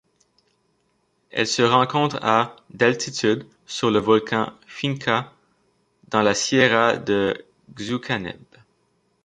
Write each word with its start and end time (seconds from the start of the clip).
Elle 1.29 1.45
se 1.45 1.61
rencontre 1.61 2.17
à 2.23 2.55
d'altitude 2.71 3.45
sur 3.67 3.91
le 3.91 3.99
volcan 3.99 4.51
Finca 4.65 5.31
dans 6.07 6.23
la 6.23 6.33
Sierra 6.33 6.97
de 6.97 7.45
Xucaneb. 7.75 8.41